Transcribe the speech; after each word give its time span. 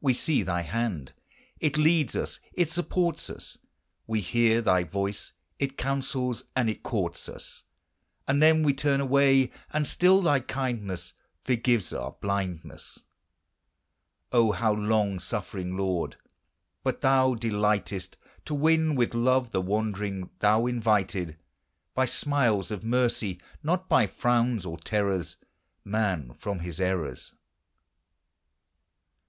We 0.00 0.14
see 0.14 0.42
thy 0.42 0.62
hand, 0.62 1.12
it 1.60 1.76
leads 1.78 2.16
us, 2.16 2.40
it 2.54 2.68
supports 2.68 3.30
us; 3.30 3.56
We 4.04 4.20
hear 4.20 4.60
thy 4.60 4.82
voice, 4.82 5.32
it 5.60 5.76
counsels 5.78 6.42
and 6.56 6.68
it 6.68 6.82
courts 6.82 7.28
us; 7.28 7.62
And 8.26 8.42
then 8.42 8.64
we 8.64 8.74
turn 8.74 8.98
away; 9.00 9.52
and 9.72 9.86
still 9.86 10.22
thy 10.22 10.40
kindness 10.40 11.12
Forgives 11.44 11.92
our 11.92 12.16
blindness. 12.20 12.98
O, 14.32 14.50
how 14.50 14.72
long 14.72 15.20
suffering, 15.20 15.76
Lord! 15.76 16.16
but 16.82 17.00
thou 17.00 17.34
delightest 17.36 18.16
To 18.46 18.54
win 18.56 18.96
with 18.96 19.14
love 19.14 19.52
the 19.52 19.62
wandering: 19.62 20.30
thou 20.40 20.66
invited, 20.66 21.38
By 21.94 22.06
smiles 22.06 22.72
of 22.72 22.82
mercy, 22.82 23.40
not 23.62 23.88
by 23.88 24.08
frowns 24.08 24.66
or 24.66 24.78
terrors, 24.78 25.36
Man 25.84 26.32
from 26.34 26.58
his 26.58 26.80
errors. 26.80 27.36